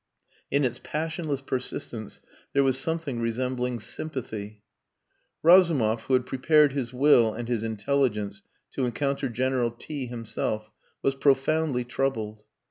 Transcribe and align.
In 0.49 0.63
its 0.63 0.81
passionless 0.83 1.41
persistence 1.41 2.21
there 2.53 2.63
was 2.63 2.79
something 2.79 3.19
resembling 3.19 3.79
sympathy. 3.79 4.63
Razumov, 5.43 6.05
who 6.05 6.13
had 6.15 6.25
prepared 6.25 6.73
his 6.73 6.91
will 6.91 7.35
and 7.35 7.47
his 7.47 7.61
intelligence 7.61 8.41
to 8.71 8.85
encounter 8.87 9.29
General 9.29 9.69
T 9.69 10.07
himself, 10.07 10.71
was 11.03 11.13
profoundly 11.13 11.83
troubled. 11.85 12.45